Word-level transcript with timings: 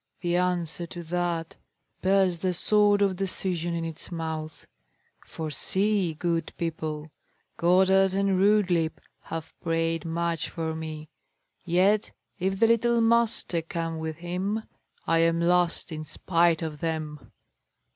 The 0.21 0.35
answer 0.35 0.87
to 0.87 1.03
that 1.03 1.55
bears 2.01 2.39
the 2.39 2.55
sword 2.55 3.03
of 3.03 3.15
decision 3.17 3.75
in 3.75 3.85
its 3.85 4.11
mouth. 4.11 4.65
For 5.27 5.51
see, 5.51 6.15
good 6.15 6.51
people, 6.57 7.11
Gotthard 7.59 8.15
and 8.15 8.39
Rudlieb 8.39 8.97
have 9.25 9.53
prayed 9.61 10.03
much 10.03 10.49
for 10.49 10.75
me; 10.75 11.11
yet 11.63 12.09
if 12.39 12.59
the 12.59 12.65
little 12.65 12.99
Master 12.99 13.61
come 13.61 13.99
with 13.99 14.15
him, 14.15 14.63
I 15.05 15.19
am 15.19 15.39
lost 15.39 15.91
in 15.91 16.03
spite 16.03 16.63
of 16.63 16.79
them." 16.79 17.31